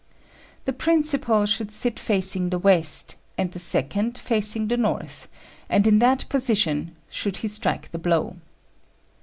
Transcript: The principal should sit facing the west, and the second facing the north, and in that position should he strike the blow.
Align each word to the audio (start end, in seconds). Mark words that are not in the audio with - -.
The 0.65 0.73
principal 0.73 1.45
should 1.45 1.69
sit 1.69 1.99
facing 1.99 2.49
the 2.49 2.57
west, 2.57 3.17
and 3.37 3.51
the 3.51 3.59
second 3.59 4.17
facing 4.17 4.67
the 4.67 4.75
north, 4.75 5.29
and 5.69 5.85
in 5.85 5.99
that 5.99 6.27
position 6.27 6.95
should 7.07 7.37
he 7.37 7.47
strike 7.47 7.91
the 7.91 7.99
blow. 7.99 8.37